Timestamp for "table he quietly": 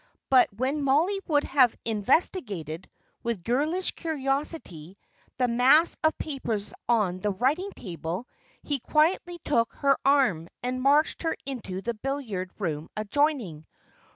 7.75-9.37